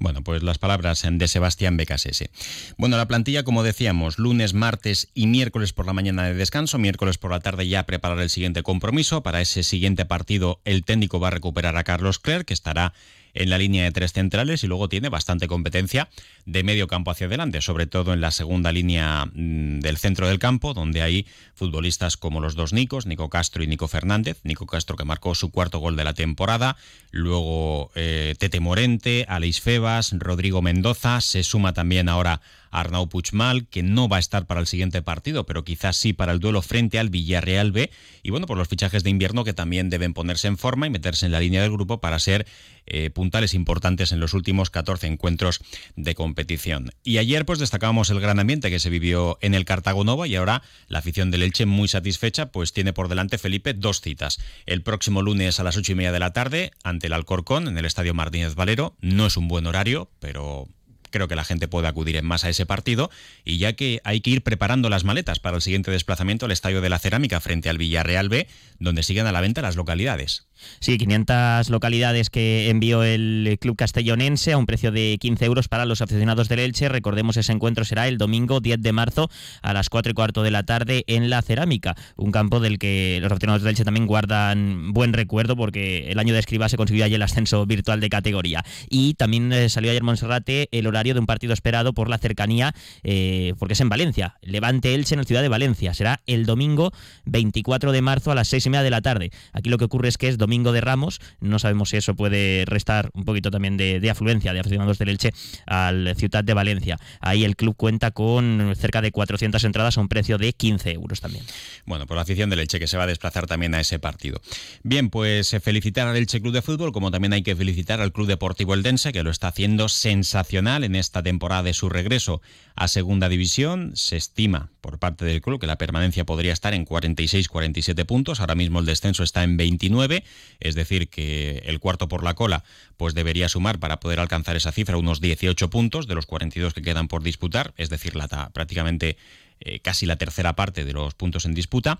Bueno, 0.00 0.22
pues 0.22 0.42
las 0.44 0.58
palabras 0.58 1.04
de 1.10 1.28
Sebastián 1.28 1.76
Becasese. 1.76 2.30
Bueno, 2.76 2.96
la 2.96 3.08
plantilla, 3.08 3.42
como 3.42 3.64
decíamos, 3.64 4.18
lunes, 4.18 4.54
martes 4.54 5.08
y 5.12 5.26
miércoles 5.26 5.72
por 5.72 5.86
la 5.86 5.92
mañana 5.92 6.24
de 6.24 6.34
descanso, 6.34 6.78
miércoles 6.78 7.18
por 7.18 7.32
la 7.32 7.40
tarde 7.40 7.66
ya 7.66 7.84
preparar 7.84 8.20
el 8.20 8.30
siguiente 8.30 8.62
compromiso. 8.62 9.22
Para 9.24 9.40
ese 9.40 9.64
siguiente 9.64 10.04
partido, 10.04 10.60
el 10.64 10.84
técnico 10.84 11.18
va 11.18 11.28
a 11.28 11.32
recuperar 11.32 11.76
a 11.76 11.84
Carlos 11.84 12.20
Clerc, 12.20 12.46
que 12.46 12.54
estará 12.54 12.92
en 13.34 13.50
la 13.50 13.58
línea 13.58 13.84
de 13.84 13.92
tres 13.92 14.12
centrales 14.12 14.64
y 14.64 14.66
luego 14.66 14.88
tiene 14.88 15.08
bastante 15.08 15.48
competencia 15.48 16.08
de 16.46 16.62
medio 16.62 16.86
campo 16.86 17.10
hacia 17.10 17.26
adelante, 17.26 17.60
sobre 17.60 17.86
todo 17.86 18.12
en 18.12 18.20
la 18.20 18.30
segunda 18.30 18.72
línea 18.72 19.26
mm, 19.26 19.80
del 19.80 19.96
centro 19.96 20.28
del 20.28 20.38
campo, 20.38 20.74
donde 20.74 21.02
hay 21.02 21.26
futbolistas 21.54 22.16
como 22.16 22.40
los 22.40 22.54
dos 22.54 22.72
Nicos, 22.72 23.06
Nico 23.06 23.28
Castro 23.28 23.62
y 23.62 23.66
Nico 23.66 23.88
Fernández. 23.88 24.40
Nico 24.44 24.66
Castro 24.66 24.96
que 24.96 25.04
marcó 25.04 25.34
su 25.34 25.50
cuarto 25.50 25.78
gol 25.78 25.96
de 25.96 26.04
la 26.04 26.14
temporada, 26.14 26.76
luego 27.10 27.90
eh, 27.94 28.34
Tete 28.38 28.60
Morente, 28.60 29.26
Aleix 29.28 29.60
Febas, 29.60 30.14
Rodrigo 30.18 30.62
Mendoza, 30.62 31.20
se 31.20 31.42
suma 31.42 31.72
también 31.72 32.08
ahora 32.08 32.40
Arnau 32.70 33.08
Puigmal, 33.08 33.66
que 33.68 33.82
no 33.82 34.08
va 34.08 34.16
a 34.16 34.20
estar 34.20 34.46
para 34.46 34.60
el 34.60 34.66
siguiente 34.66 35.02
partido, 35.02 35.46
pero 35.46 35.64
quizás 35.64 35.96
sí 35.96 36.12
para 36.12 36.32
el 36.32 36.40
duelo 36.40 36.62
frente 36.62 36.98
al 36.98 37.10
Villarreal 37.10 37.72
B. 37.72 37.90
Y 38.22 38.30
bueno, 38.30 38.46
por 38.46 38.56
los 38.56 38.68
fichajes 38.68 39.02
de 39.04 39.10
invierno 39.10 39.44
que 39.44 39.52
también 39.52 39.90
deben 39.90 40.14
ponerse 40.14 40.48
en 40.48 40.58
forma 40.58 40.86
y 40.86 40.90
meterse 40.90 41.26
en 41.26 41.32
la 41.32 41.40
línea 41.40 41.62
del 41.62 41.72
grupo 41.72 42.00
para 42.00 42.18
ser 42.18 42.46
eh, 42.86 43.10
puntales 43.10 43.52
importantes 43.52 44.12
en 44.12 44.20
los 44.20 44.32
últimos 44.32 44.70
14 44.70 45.06
encuentros 45.06 45.60
de 45.96 46.14
competición. 46.14 46.90
Y 47.04 47.18
ayer 47.18 47.44
pues 47.44 47.58
destacábamos 47.58 48.08
el 48.10 48.20
gran 48.20 48.40
ambiente 48.40 48.70
que 48.70 48.80
se 48.80 48.88
vivió 48.88 49.38
en 49.42 49.54
el 49.54 49.64
Cartago 49.66 50.04
Nova 50.04 50.26
y 50.26 50.36
ahora 50.36 50.62
la 50.86 51.00
afición 51.00 51.30
del 51.30 51.42
Elche 51.42 51.66
muy 51.66 51.88
satisfecha 51.88 52.50
pues 52.50 52.72
tiene 52.72 52.94
por 52.94 53.08
delante 53.08 53.36
Felipe 53.36 53.74
dos 53.74 54.00
citas. 54.00 54.38
El 54.64 54.82
próximo 54.82 55.20
lunes 55.20 55.60
a 55.60 55.64
las 55.64 55.76
ocho 55.76 55.92
y 55.92 55.96
media 55.96 56.12
de 56.12 56.18
la 56.18 56.32
tarde 56.32 56.70
ante 56.82 57.08
el 57.08 57.12
Alcorcón 57.12 57.68
en 57.68 57.76
el 57.76 57.84
Estadio 57.84 58.14
Martínez 58.14 58.54
Valero. 58.54 58.96
No 59.00 59.26
es 59.26 59.36
un 59.36 59.48
buen 59.48 59.66
horario, 59.66 60.10
pero 60.18 60.66
creo 61.10 61.28
que 61.28 61.36
la 61.36 61.44
gente 61.44 61.68
puede 61.68 61.88
acudir 61.88 62.16
en 62.16 62.24
más 62.24 62.44
a 62.44 62.48
ese 62.48 62.66
partido 62.66 63.10
y 63.44 63.58
ya 63.58 63.74
que 63.74 64.00
hay 64.04 64.20
que 64.20 64.30
ir 64.30 64.42
preparando 64.42 64.88
las 64.88 65.04
maletas 65.04 65.38
para 65.38 65.56
el 65.56 65.62
siguiente 65.62 65.90
desplazamiento 65.90 66.46
al 66.46 66.52
Estadio 66.52 66.80
de 66.80 66.88
la 66.88 66.98
Cerámica 66.98 67.40
frente 67.40 67.68
al 67.68 67.78
Villarreal 67.78 68.28
B, 68.28 68.46
donde 68.78 69.02
siguen 69.02 69.26
a 69.26 69.32
la 69.32 69.40
venta 69.40 69.62
las 69.62 69.76
localidades. 69.76 70.48
Sí, 70.80 70.98
500 70.98 71.70
localidades 71.70 72.30
que 72.30 72.68
envió 72.68 73.02
el 73.04 73.58
club 73.60 73.76
castellonense 73.76 74.52
a 74.52 74.58
un 74.58 74.66
precio 74.66 74.90
de 74.90 75.16
15 75.20 75.44
euros 75.44 75.68
para 75.68 75.84
los 75.84 76.02
aficionados 76.02 76.48
del 76.48 76.58
Elche. 76.60 76.88
Recordemos, 76.88 77.36
ese 77.36 77.52
encuentro 77.52 77.84
será 77.84 78.08
el 78.08 78.18
domingo 78.18 78.60
10 78.60 78.80
de 78.82 78.92
marzo 78.92 79.30
a 79.62 79.72
las 79.72 79.88
4 79.88 80.10
y 80.10 80.14
cuarto 80.14 80.42
de 80.42 80.50
la 80.50 80.64
tarde 80.64 81.04
en 81.06 81.30
la 81.30 81.42
Cerámica, 81.42 81.96
un 82.16 82.32
campo 82.32 82.60
del 82.60 82.78
que 82.78 83.18
los 83.22 83.30
aficionados 83.30 83.62
del 83.62 83.70
Elche 83.70 83.84
también 83.84 84.06
guardan 84.06 84.92
buen 84.92 85.12
recuerdo 85.12 85.56
porque 85.56 86.10
el 86.10 86.18
año 86.18 86.34
de 86.34 86.40
escriba 86.40 86.68
se 86.68 86.76
consiguió 86.76 87.04
allí 87.04 87.14
el 87.14 87.22
ascenso 87.22 87.64
virtual 87.66 88.00
de 88.00 88.10
categoría. 88.10 88.64
Y 88.90 89.14
también 89.14 89.52
eh, 89.52 89.68
salió 89.68 89.90
ayer 89.90 90.02
Monserrate 90.02 90.68
el 90.72 90.86
horario 90.86 90.97
de 91.02 91.20
un 91.20 91.26
partido 91.26 91.52
esperado 91.52 91.92
por 91.92 92.08
la 92.08 92.18
cercanía, 92.18 92.74
eh, 93.02 93.54
porque 93.58 93.74
es 93.74 93.80
en 93.80 93.88
Valencia. 93.88 94.36
Levante 94.42 94.94
Elche 94.94 95.14
en 95.14 95.20
la 95.20 95.24
ciudad 95.24 95.42
de 95.42 95.48
Valencia. 95.48 95.94
Será 95.94 96.20
el 96.26 96.46
domingo 96.46 96.92
24 97.24 97.92
de 97.92 98.02
marzo 98.02 98.30
a 98.30 98.34
las 98.34 98.48
6 98.48 98.66
y 98.66 98.70
media 98.70 98.82
de 98.82 98.90
la 98.90 99.00
tarde. 99.00 99.30
Aquí 99.52 99.70
lo 99.70 99.78
que 99.78 99.84
ocurre 99.84 100.08
es 100.08 100.18
que 100.18 100.28
es 100.28 100.38
domingo 100.38 100.72
de 100.72 100.80
Ramos. 100.80 101.20
No 101.40 101.58
sabemos 101.58 101.90
si 101.90 101.96
eso 101.96 102.14
puede 102.14 102.64
restar 102.66 103.10
un 103.14 103.24
poquito 103.24 103.50
también 103.50 103.76
de, 103.76 104.08
afluencia 104.10 104.52
de 104.52 104.60
aficionados 104.60 104.98
del 104.98 105.10
Elche 105.10 105.32
al 105.66 106.14
Ciudad 106.16 106.44
de 106.44 106.54
Valencia. 106.54 106.98
Ahí 107.20 107.44
el 107.44 107.56
club 107.56 107.76
cuenta 107.76 108.10
con 108.10 108.74
cerca 108.76 109.00
de 109.02 109.12
400 109.12 109.62
entradas 109.64 109.98
a 109.98 110.00
un 110.00 110.08
precio 110.08 110.38
de 110.38 110.52
15 110.52 110.92
euros 110.92 111.20
también. 111.20 111.44
Bueno, 111.86 112.06
por 112.06 112.16
la 112.16 112.22
afición 112.22 112.50
del 112.50 112.60
Elche 112.60 112.78
que 112.78 112.86
se 112.86 112.96
va 112.96 113.04
a 113.04 113.06
desplazar 113.06 113.46
también 113.46 113.74
a 113.74 113.80
ese 113.80 113.98
partido. 113.98 114.40
Bien, 114.82 115.10
pues 115.10 115.52
eh, 115.52 115.60
felicitar 115.60 116.08
al 116.08 116.16
Elche 116.16 116.40
Club 116.40 116.52
de 116.52 116.62
Fútbol, 116.62 116.92
como 116.92 117.10
también 117.10 117.32
hay 117.32 117.42
que 117.42 117.54
felicitar 117.54 118.00
al 118.00 118.12
Club 118.12 118.26
Deportivo 118.26 118.74
Eldense, 118.74 119.12
que 119.12 119.22
lo 119.22 119.30
está 119.30 119.48
haciendo 119.48 119.88
sensacional 119.88 120.84
en 120.88 120.96
esta 120.96 121.22
temporada 121.22 121.62
de 121.62 121.72
su 121.72 121.88
regreso 121.88 122.42
a 122.74 122.88
Segunda 122.88 123.28
División. 123.28 123.92
Se 123.94 124.16
estima 124.16 124.70
por 124.80 124.98
parte 124.98 125.24
del 125.24 125.40
club 125.40 125.60
que 125.60 125.66
la 125.66 125.78
permanencia 125.78 126.26
podría 126.26 126.52
estar 126.52 126.74
en 126.74 126.84
46-47 126.84 128.04
puntos. 128.04 128.40
Ahora 128.40 128.56
mismo 128.56 128.80
el 128.80 128.86
descenso 128.86 129.22
está 129.22 129.44
en 129.44 129.56
29, 129.56 130.24
es 130.60 130.74
decir, 130.74 131.08
que 131.08 131.62
el 131.66 131.78
cuarto 131.78 132.08
por 132.08 132.24
la 132.24 132.34
cola 132.34 132.64
pues 132.96 133.14
debería 133.14 133.48
sumar 133.48 133.78
para 133.78 134.00
poder 134.00 134.18
alcanzar 134.20 134.56
esa 134.56 134.72
cifra 134.72 134.96
unos 134.96 135.20
18 135.20 135.70
puntos 135.70 136.08
de 136.08 136.14
los 136.14 136.26
42 136.26 136.74
que 136.74 136.82
quedan 136.82 137.08
por 137.08 137.22
disputar, 137.22 137.72
es 137.76 137.90
decir, 137.90 138.16
la, 138.16 138.50
prácticamente 138.52 139.16
eh, 139.60 139.80
casi 139.80 140.06
la 140.06 140.16
tercera 140.16 140.54
parte 140.54 140.84
de 140.84 140.92
los 140.92 141.14
puntos 141.14 141.44
en 141.44 141.52
disputa. 141.52 141.98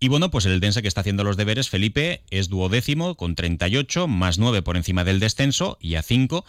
Y 0.00 0.08
bueno, 0.08 0.30
pues 0.30 0.44
el 0.46 0.58
Dense 0.58 0.82
que 0.82 0.88
está 0.88 1.02
haciendo 1.02 1.22
los 1.22 1.36
deberes, 1.36 1.70
Felipe, 1.70 2.22
es 2.30 2.48
duodécimo 2.48 3.14
con 3.14 3.36
38, 3.36 4.08
más 4.08 4.38
9 4.38 4.62
por 4.62 4.76
encima 4.76 5.04
del 5.04 5.20
descenso 5.20 5.78
y 5.80 5.94
a 5.94 6.02
5 6.02 6.44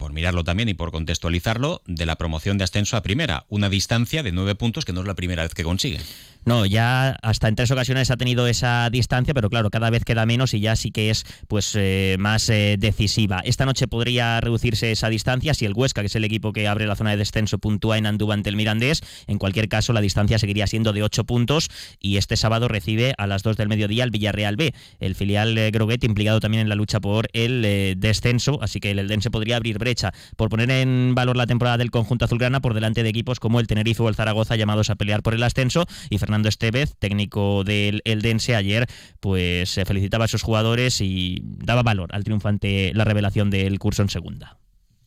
por 0.00 0.14
mirarlo 0.14 0.44
también 0.44 0.70
y 0.70 0.74
por 0.74 0.92
contextualizarlo, 0.92 1.82
de 1.86 2.06
la 2.06 2.16
promoción 2.16 2.56
de 2.56 2.64
ascenso 2.64 2.96
a 2.96 3.02
primera, 3.02 3.44
una 3.50 3.68
distancia 3.68 4.22
de 4.22 4.32
nueve 4.32 4.54
puntos 4.54 4.86
que 4.86 4.94
no 4.94 5.02
es 5.02 5.06
la 5.06 5.14
primera 5.14 5.42
vez 5.42 5.52
que 5.52 5.62
consigue. 5.62 6.00
No, 6.46 6.64
ya 6.64 7.10
hasta 7.22 7.48
en 7.48 7.54
tres 7.54 7.70
ocasiones 7.70 8.10
ha 8.10 8.16
tenido 8.16 8.46
esa 8.46 8.88
distancia, 8.90 9.34
pero 9.34 9.50
claro, 9.50 9.68
cada 9.70 9.90
vez 9.90 10.04
queda 10.04 10.24
menos 10.24 10.54
y 10.54 10.60
ya 10.60 10.74
sí 10.74 10.90
que 10.90 11.10
es 11.10 11.24
pues 11.48 11.74
eh, 11.74 12.16
más 12.18 12.48
eh, 12.48 12.76
decisiva. 12.78 13.40
Esta 13.44 13.66
noche 13.66 13.86
podría 13.88 14.40
reducirse 14.40 14.90
esa 14.90 15.10
distancia 15.10 15.52
si 15.52 15.66
el 15.66 15.74
Huesca, 15.74 16.00
que 16.00 16.06
es 16.06 16.16
el 16.16 16.24
equipo 16.24 16.52
que 16.52 16.66
abre 16.66 16.86
la 16.86 16.96
zona 16.96 17.10
de 17.10 17.18
descenso, 17.18 17.58
puntúa 17.58 17.98
en 17.98 18.06
Andúba 18.06 18.34
ante 18.34 18.48
el 18.48 18.56
Mirandés. 18.56 19.02
En 19.26 19.38
cualquier 19.38 19.68
caso, 19.68 19.92
la 19.92 20.00
distancia 20.00 20.38
seguiría 20.38 20.66
siendo 20.66 20.92
de 20.92 21.02
ocho 21.02 21.24
puntos 21.24 21.68
y 22.00 22.16
este 22.16 22.36
sábado 22.36 22.68
recibe 22.68 23.14
a 23.18 23.26
las 23.26 23.42
dos 23.42 23.58
del 23.58 23.68
mediodía 23.68 24.04
el 24.04 24.10
Villarreal 24.10 24.56
B, 24.56 24.74
el 24.98 25.14
filial 25.14 25.56
eh, 25.58 25.70
Groguet 25.70 26.02
implicado 26.04 26.40
también 26.40 26.62
en 26.62 26.68
la 26.70 26.74
lucha 26.74 27.00
por 27.00 27.28
el 27.34 27.96
descenso, 27.98 28.58
así 28.62 28.80
que 28.80 28.92
el 28.92 28.98
Eldense 28.98 29.30
podría 29.30 29.56
abrir 29.56 29.78
brecha 29.78 30.12
por 30.36 30.48
poner 30.48 30.70
en 30.70 31.14
valor 31.14 31.36
la 31.36 31.46
temporada 31.46 31.76
del 31.76 31.90
conjunto 31.90 32.24
azulgrana 32.24 32.60
por 32.60 32.74
delante 32.74 33.02
de 33.02 33.08
equipos 33.10 33.40
como 33.40 33.60
el 33.60 33.66
Tenerife 33.66 34.02
o 34.02 34.08
el 34.08 34.14
Zaragoza 34.14 34.56
llamados 34.56 34.90
a 34.90 34.94
pelear 34.94 35.22
por 35.22 35.34
el 35.34 35.42
ascenso 35.42 35.84
y 36.08 36.18
Fernando 36.30 36.48
Estevez, 36.48 36.94
técnico 36.96 37.64
del 37.64 38.02
Eldense, 38.04 38.54
ayer 38.54 38.86
pues 39.18 39.68
se 39.68 39.84
felicitaba 39.84 40.26
a 40.26 40.28
sus 40.28 40.42
jugadores 40.42 41.00
y 41.00 41.42
daba 41.42 41.82
valor 41.82 42.14
al 42.14 42.22
triunfo 42.22 42.46
ante 42.46 42.92
la 42.94 43.02
revelación 43.02 43.50
del 43.50 43.80
curso 43.80 44.02
en 44.02 44.10
segunda. 44.10 44.56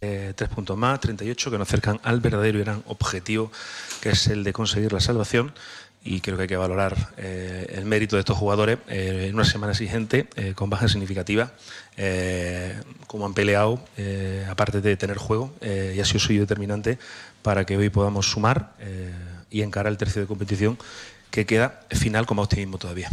Eh, 0.01 0.33
tres 0.35 0.49
puntos 0.49 0.77
más, 0.77 0.99
38, 0.99 1.49
que 1.49 1.57
nos 1.57 1.69
acercan 1.69 2.01
al 2.03 2.19
verdadero 2.19 2.59
y 2.59 2.63
gran 2.63 2.83
objetivo, 2.87 3.53
que 4.01 4.09
es 4.09 4.27
el 4.27 4.43
de 4.43 4.51
conseguir 4.51 4.91
la 4.91 4.99
salvación. 4.99 5.53
Y 6.03 6.19
creo 6.19 6.35
que 6.35 6.41
hay 6.41 6.49
que 6.49 6.57
valorar 6.57 7.13
eh, 7.15 7.73
el 7.77 7.85
mérito 7.85 8.17
de 8.17 8.19
estos 8.19 8.37
jugadores 8.37 8.79
eh, 8.89 9.27
en 9.29 9.35
una 9.35 9.45
semana 9.45 9.71
exigente, 9.71 10.27
con 10.55 10.69
bajas 10.69 10.91
significativas, 10.91 11.51
como 13.07 13.25
han 13.25 13.33
peleado, 13.33 13.79
aparte 14.49 14.81
de 14.81 14.97
tener 14.97 15.15
juego, 15.15 15.53
y 15.61 16.01
ha 16.01 16.03
sido 16.03 16.19
suyo 16.19 16.41
determinante 16.41 16.99
para 17.41 17.65
que 17.65 17.77
hoy 17.77 17.89
podamos 17.89 18.29
sumar 18.29 18.73
y 19.53 19.61
encarar 19.61 19.91
el 19.91 19.97
tercio 19.97 20.19
de 20.19 20.27
competición 20.27 20.77
que 21.33 21.47
queda 21.47 21.79
final 21.89 22.27
con 22.27 22.37
optimismo 22.37 22.77
todavía. 22.77 23.09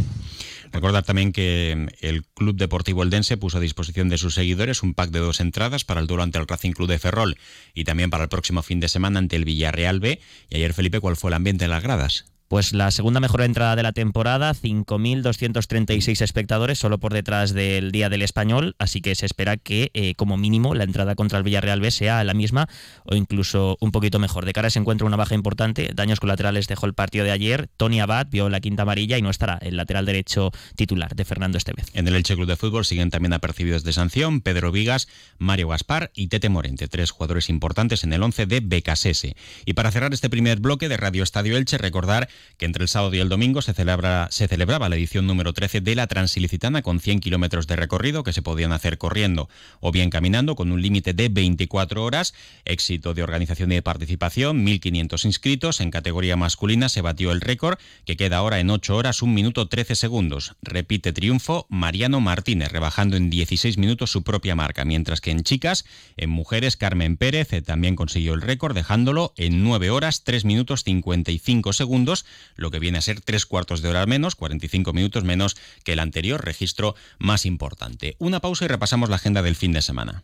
Recordar 0.71 1.03
también 1.03 1.33
que 1.33 1.87
el 2.01 2.23
Club 2.35 2.55
Deportivo 2.55 3.01
Eldense 3.01 3.35
puso 3.35 3.57
a 3.57 3.61
disposición 3.61 4.09
de 4.09 4.19
sus 4.19 4.35
seguidores 4.35 4.83
un 4.83 4.93
pack 4.93 5.09
de 5.09 5.19
dos 5.19 5.39
entradas 5.39 5.83
para 5.83 5.99
el 5.99 6.07
duelo 6.07 6.21
ante 6.21 6.37
el 6.37 6.47
Racing 6.47 6.71
Club 6.71 6.87
de 6.87 6.99
Ferrol 6.99 7.37
y 7.73 7.83
también 7.83 8.11
para 8.11 8.23
el 8.23 8.29
próximo 8.29 8.61
fin 8.61 8.79
de 8.79 8.89
semana 8.89 9.17
ante 9.17 9.35
el 9.35 9.43
Villarreal 9.43 9.99
B. 9.99 10.21
Y 10.49 10.55
ayer, 10.55 10.73
Felipe, 10.73 10.99
¿cuál 10.99 11.17
fue 11.17 11.31
el 11.31 11.33
ambiente 11.33 11.65
en 11.65 11.71
las 11.71 11.81
gradas? 11.81 12.30
Pues 12.51 12.73
la 12.73 12.91
segunda 12.91 13.21
mejor 13.21 13.43
entrada 13.43 13.77
de 13.77 13.83
la 13.83 13.93
temporada, 13.93 14.53
5.236 14.53 16.21
espectadores, 16.21 16.77
solo 16.77 16.99
por 16.99 17.13
detrás 17.13 17.53
del 17.53 17.93
Día 17.93 18.09
del 18.09 18.21
Español, 18.21 18.75
así 18.77 18.99
que 18.99 19.15
se 19.15 19.25
espera 19.25 19.55
que 19.55 19.89
eh, 19.93 20.15
como 20.15 20.35
mínimo 20.35 20.75
la 20.75 20.83
entrada 20.83 21.15
contra 21.15 21.37
el 21.37 21.45
Villarreal 21.45 21.79
B 21.79 21.89
sea 21.91 22.21
la 22.25 22.33
misma 22.33 22.67
o 23.05 23.15
incluso 23.15 23.77
un 23.79 23.93
poquito 23.93 24.19
mejor. 24.19 24.43
De 24.43 24.51
cara 24.51 24.69
se 24.69 24.79
encuentra 24.79 25.07
una 25.07 25.15
baja 25.15 25.33
importante, 25.33 25.91
daños 25.95 26.19
colaterales 26.19 26.67
dejó 26.67 26.87
el 26.87 26.93
partido 26.93 27.23
de 27.23 27.31
ayer, 27.31 27.69
Tony 27.77 28.01
Abad 28.01 28.27
vio 28.29 28.49
la 28.49 28.59
quinta 28.59 28.81
amarilla 28.81 29.17
y 29.17 29.21
no 29.21 29.29
estará 29.29 29.57
el 29.61 29.77
lateral 29.77 30.05
derecho 30.05 30.51
titular 30.75 31.15
de 31.15 31.23
Fernando 31.23 31.57
Estevez. 31.57 31.85
En 31.93 32.05
el 32.09 32.17
Elche 32.17 32.35
Club 32.35 32.47
de 32.47 32.57
Fútbol 32.57 32.83
siguen 32.83 33.11
también 33.11 33.31
apercibidos 33.31 33.85
de 33.85 33.93
sanción 33.93 34.41
Pedro 34.41 34.73
Vigas, 34.73 35.07
Mario 35.37 35.69
Gaspar 35.69 36.11
y 36.13 36.27
Tete 36.27 36.49
Morente, 36.49 36.89
tres 36.89 37.11
jugadores 37.11 37.49
importantes 37.49 38.03
en 38.03 38.11
el 38.11 38.21
11 38.21 38.45
de 38.45 38.59
Becasese. 38.59 39.37
Y 39.65 39.71
para 39.71 39.89
cerrar 39.89 40.13
este 40.13 40.29
primer 40.29 40.59
bloque 40.59 40.89
de 40.89 40.97
Radio 40.97 41.23
Estadio 41.23 41.55
Elche, 41.55 41.77
recordar 41.77 42.27
que 42.57 42.65
entre 42.65 42.83
el 42.83 42.89
sábado 42.89 43.13
y 43.15 43.19
el 43.19 43.29
domingo 43.29 43.61
se, 43.61 43.73
celebra, 43.73 44.27
se 44.31 44.47
celebraba 44.47 44.89
la 44.89 44.95
edición 44.95 45.27
número 45.27 45.53
13 45.53 45.81
de 45.81 45.95
la 45.95 46.07
Transilicitana 46.07 46.81
con 46.81 46.99
100 46.99 47.19
kilómetros 47.19 47.67
de 47.67 47.75
recorrido 47.75 48.23
que 48.23 48.33
se 48.33 48.41
podían 48.41 48.71
hacer 48.71 48.97
corriendo 48.97 49.49
o 49.79 49.91
bien 49.91 50.09
caminando 50.09 50.55
con 50.55 50.71
un 50.71 50.81
límite 50.81 51.13
de 51.13 51.29
24 51.29 52.03
horas. 52.03 52.33
Éxito 52.65 53.13
de 53.13 53.23
organización 53.23 53.71
y 53.71 53.75
de 53.75 53.81
participación, 53.81 54.65
1.500 54.65 55.25
inscritos. 55.25 55.81
En 55.81 55.91
categoría 55.91 56.35
masculina 56.35 56.89
se 56.89 57.01
batió 57.01 57.31
el 57.31 57.41
récord 57.41 57.79
que 58.05 58.17
queda 58.17 58.37
ahora 58.37 58.59
en 58.59 58.69
8 58.69 58.95
horas, 58.95 59.21
1 59.21 59.33
minuto 59.33 59.67
13 59.67 59.95
segundos. 59.95 60.55
Repite 60.61 61.13
triunfo 61.13 61.65
Mariano 61.69 62.21
Martínez, 62.21 62.71
rebajando 62.71 63.17
en 63.17 63.29
16 63.29 63.77
minutos 63.77 64.11
su 64.11 64.23
propia 64.23 64.55
marca, 64.55 64.85
mientras 64.85 65.21
que 65.21 65.31
en 65.31 65.43
chicas, 65.43 65.85
en 66.17 66.29
mujeres, 66.29 66.77
Carmen 66.77 67.17
Pérez 67.17 67.53
eh, 67.53 67.61
también 67.61 67.95
consiguió 67.95 68.33
el 68.33 68.41
récord, 68.41 68.75
dejándolo 68.75 69.33
en 69.37 69.63
9 69.63 69.89
horas, 69.89 70.23
3 70.23 70.45
minutos 70.45 70.83
55 70.83 71.73
segundos, 71.73 72.25
lo 72.55 72.71
que 72.71 72.79
viene 72.79 72.97
a 72.97 73.01
ser 73.01 73.21
tres 73.21 73.45
cuartos 73.45 73.81
de 73.81 73.89
hora 73.89 74.05
menos, 74.05 74.35
45 74.35 74.93
minutos 74.93 75.23
menos 75.23 75.57
que 75.83 75.93
el 75.93 75.99
anterior 75.99 76.43
registro 76.43 76.95
más 77.19 77.45
importante. 77.45 78.15
Una 78.19 78.39
pausa 78.39 78.65
y 78.65 78.67
repasamos 78.67 79.09
la 79.09 79.15
agenda 79.15 79.41
del 79.41 79.55
fin 79.55 79.73
de 79.73 79.81
semana 79.81 80.23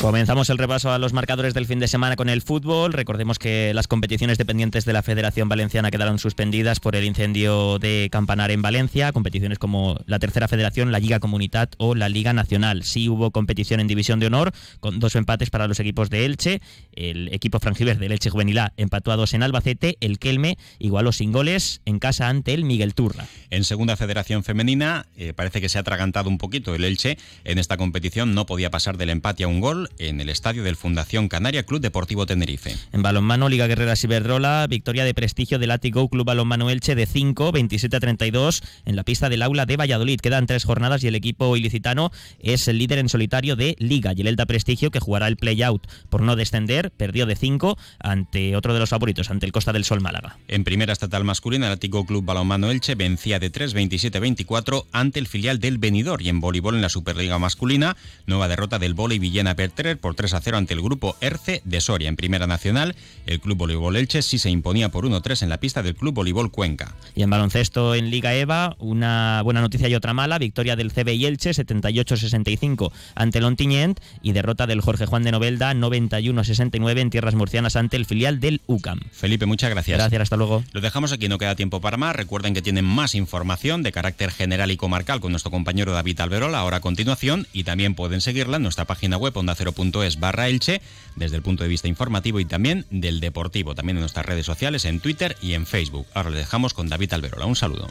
Comenzamos 0.00 0.48
el 0.48 0.58
repaso 0.58 0.92
a 0.92 0.98
los 0.98 1.12
marcadores 1.12 1.54
del 1.54 1.66
fin 1.66 1.80
de 1.80 1.88
semana 1.88 2.14
con 2.14 2.28
el 2.28 2.40
fútbol. 2.40 2.92
Recordemos 2.92 3.38
que 3.40 3.72
las 3.74 3.88
competiciones 3.88 4.38
dependientes 4.38 4.84
de 4.84 4.92
la 4.92 5.02
Federación 5.02 5.48
Valenciana 5.48 5.90
quedaron 5.90 6.20
suspendidas 6.20 6.78
por 6.78 6.94
el 6.94 7.04
incendio 7.04 7.80
de 7.80 8.08
Campanar 8.10 8.52
en 8.52 8.62
Valencia. 8.62 9.10
Competiciones 9.12 9.58
como 9.58 9.98
la 10.06 10.20
Tercera 10.20 10.46
Federación, 10.46 10.92
la 10.92 11.00
Liga 11.00 11.18
Comunidad 11.18 11.70
o 11.78 11.96
la 11.96 12.08
Liga 12.08 12.32
Nacional. 12.32 12.84
Sí 12.84 13.08
hubo 13.08 13.32
competición 13.32 13.80
en 13.80 13.88
División 13.88 14.20
de 14.20 14.28
Honor 14.28 14.52
con 14.78 15.00
dos 15.00 15.16
empates 15.16 15.50
para 15.50 15.66
los 15.66 15.80
equipos 15.80 16.10
de 16.10 16.24
Elche. 16.24 16.62
El 16.92 17.34
equipo 17.34 17.58
franjiver 17.58 17.98
del 17.98 18.12
Elche 18.12 18.30
Juvenil 18.30 18.58
A 18.58 18.72
empató 18.76 19.12
en 19.32 19.42
Albacete. 19.42 19.98
El 20.00 20.20
Kelme 20.20 20.58
igualó 20.78 21.10
sin 21.10 21.32
goles 21.32 21.80
en 21.86 21.98
casa 21.98 22.28
ante 22.28 22.54
el 22.54 22.64
Miguel 22.64 22.94
Turra. 22.94 23.26
En 23.50 23.64
Segunda 23.64 23.96
Federación 23.96 24.44
Femenina 24.44 25.06
eh, 25.16 25.32
parece 25.34 25.60
que 25.60 25.68
se 25.68 25.78
ha 25.78 25.80
atragantado 25.80 26.30
un 26.30 26.38
poquito 26.38 26.74
el 26.76 26.84
Elche. 26.84 27.18
En 27.42 27.58
esta 27.58 27.76
competición 27.76 28.32
no 28.34 28.46
podía 28.46 28.70
pasar 28.70 28.96
del 28.96 29.10
empate 29.10 29.42
a 29.42 29.48
un 29.48 29.60
gol 29.60 29.87
en 29.98 30.20
el 30.20 30.28
estadio 30.28 30.62
del 30.62 30.76
Fundación 30.76 31.28
Canaria 31.28 31.64
Club 31.64 31.80
Deportivo 31.80 32.26
Tenerife. 32.26 32.76
En 32.92 33.02
balonmano, 33.02 33.48
Liga 33.48 33.66
Guerrera 33.66 33.96
Ciberdrola, 33.96 34.66
victoria 34.68 35.04
de 35.04 35.14
prestigio 35.14 35.58
del 35.58 35.70
Atigo 35.70 36.08
Club 36.08 36.26
Balonmano 36.26 36.70
Elche 36.70 36.94
de 36.94 37.06
5, 37.06 37.52
27 37.52 37.96
a 37.96 38.00
32 38.00 38.62
en 38.84 38.96
la 38.96 39.04
pista 39.04 39.28
del 39.28 39.42
aula 39.42 39.66
de 39.66 39.76
Valladolid. 39.76 40.20
Quedan 40.20 40.46
tres 40.46 40.64
jornadas 40.64 41.02
y 41.04 41.08
el 41.08 41.14
equipo 41.14 41.56
ilicitano 41.56 42.10
es 42.40 42.68
el 42.68 42.78
líder 42.78 42.98
en 42.98 43.08
solitario 43.08 43.56
de 43.56 43.76
Liga. 43.78 44.12
Y 44.16 44.20
el 44.20 44.28
Elda 44.28 44.46
Prestigio, 44.46 44.90
que 44.90 45.00
jugará 45.00 45.28
el 45.28 45.36
play-out 45.36 45.86
por 46.08 46.22
no 46.22 46.36
descender, 46.36 46.90
perdió 46.90 47.26
de 47.26 47.36
5 47.36 47.78
ante 48.00 48.56
otro 48.56 48.74
de 48.74 48.80
los 48.80 48.90
favoritos, 48.90 49.30
ante 49.30 49.46
el 49.46 49.52
Costa 49.52 49.72
del 49.72 49.84
Sol 49.84 50.00
Málaga. 50.00 50.38
En 50.48 50.64
primera 50.64 50.92
estatal 50.92 51.24
masculina, 51.24 51.66
el 51.66 51.72
Atigo 51.72 52.06
Club 52.06 52.24
Balonmano 52.24 52.70
Elche 52.70 52.94
vencía 52.94 53.38
de 53.38 53.50
3, 53.50 53.74
27 53.74 54.20
24 54.20 54.86
ante 54.92 55.18
el 55.18 55.26
filial 55.26 55.58
del 55.58 55.78
Benidorm. 55.78 56.22
Y 56.22 56.28
en 56.28 56.40
voleibol 56.40 56.74
en 56.74 56.82
la 56.82 56.88
Superliga 56.88 57.38
masculina, 57.38 57.96
nueva 58.26 58.48
derrota 58.48 58.78
del 58.78 58.94
Volley 58.94 59.18
Villena 59.18 59.54
Por 59.78 60.16
3 60.16 60.34
a 60.34 60.40
0 60.40 60.56
ante 60.56 60.74
el 60.74 60.82
grupo 60.82 61.16
ERCE 61.20 61.62
de 61.64 61.80
Soria. 61.80 62.08
En 62.08 62.16
Primera 62.16 62.48
Nacional, 62.48 62.96
el 63.26 63.38
Club 63.38 63.58
Voleibol 63.58 63.94
Elche 63.94 64.22
sí 64.22 64.40
se 64.40 64.50
imponía 64.50 64.88
por 64.88 65.06
1-3 65.06 65.42
en 65.42 65.48
la 65.48 65.60
pista 65.60 65.84
del 65.84 65.94
Club 65.94 66.14
Voleibol 66.14 66.50
Cuenca. 66.50 66.96
Y 67.14 67.22
en 67.22 67.30
baloncesto 67.30 67.94
en 67.94 68.10
Liga 68.10 68.34
EVA, 68.34 68.74
una 68.80 69.40
buena 69.44 69.60
noticia 69.60 69.88
y 69.88 69.94
otra 69.94 70.14
mala. 70.14 70.38
Victoria 70.38 70.74
del 70.74 70.90
CB 70.90 71.10
y 71.14 71.26
Elche 71.26 71.50
78-65 71.50 72.90
ante 73.14 73.38
el 73.38 73.44
Ontinyent 73.44 74.00
y 74.20 74.32
derrota 74.32 74.66
del 74.66 74.80
Jorge 74.80 75.06
Juan 75.06 75.22
de 75.22 75.30
Novelda 75.30 75.72
91-69 75.74 76.98
en 76.98 77.10
tierras 77.10 77.36
murcianas 77.36 77.76
ante 77.76 77.96
el 77.96 78.04
filial 78.04 78.40
del 78.40 78.62
UCAM. 78.66 78.98
Felipe, 79.12 79.46
muchas 79.46 79.70
gracias. 79.70 79.96
Gracias, 79.96 80.22
hasta 80.22 80.36
luego. 80.36 80.64
Lo 80.72 80.80
dejamos 80.80 81.12
aquí, 81.12 81.28
no 81.28 81.38
queda 81.38 81.54
tiempo 81.54 81.80
para 81.80 81.96
más. 81.96 82.16
Recuerden 82.16 82.52
que 82.52 82.62
tienen 82.62 82.84
más 82.84 83.14
información 83.14 83.84
de 83.84 83.92
carácter 83.92 84.32
general 84.32 84.72
y 84.72 84.76
comarcal 84.76 85.20
con 85.20 85.30
nuestro 85.30 85.52
compañero 85.52 85.92
David 85.92 86.20
Alberola 86.20 86.58
ahora 86.58 86.78
a 86.78 86.80
continuación 86.80 87.46
y 87.52 87.62
también 87.62 87.94
pueden 87.94 88.20
seguirla 88.20 88.56
en 88.56 88.64
nuestra 88.64 88.84
página 88.84 89.16
web 89.16 89.36
onda0.es 89.68 90.20
barra 90.20 90.48
Elche 90.48 90.80
desde 91.16 91.36
el 91.36 91.42
punto 91.42 91.64
de 91.64 91.68
vista 91.68 91.88
informativo 91.88 92.40
y 92.40 92.44
también 92.44 92.86
del 92.90 93.20
deportivo, 93.20 93.74
también 93.74 93.96
en 93.96 94.02
nuestras 94.02 94.26
redes 94.26 94.46
sociales, 94.46 94.84
en 94.84 95.00
Twitter 95.00 95.36
y 95.42 95.54
en 95.54 95.66
Facebook. 95.66 96.06
Ahora 96.14 96.30
le 96.30 96.38
dejamos 96.38 96.74
con 96.74 96.88
David 96.88 97.12
Alberola. 97.12 97.46
Un 97.46 97.56
saludo. 97.56 97.88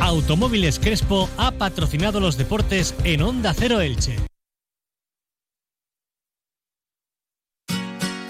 Automóviles 0.00 0.78
Crespo 0.78 1.28
ha 1.36 1.50
patrocinado 1.52 2.20
los 2.20 2.36
deportes 2.36 2.94
en 3.04 3.22
Onda 3.22 3.54
Cero 3.54 3.80
Elche. 3.80 4.31